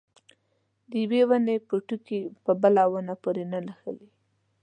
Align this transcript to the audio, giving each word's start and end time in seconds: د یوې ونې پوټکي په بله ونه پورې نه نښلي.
د 0.89 0.91
یوې 1.03 1.21
ونې 1.29 1.55
پوټکي 1.67 2.19
په 2.43 2.51
بله 2.61 2.83
ونه 2.91 3.13
پورې 3.23 3.43
نه 3.51 3.59
نښلي. 3.65 4.07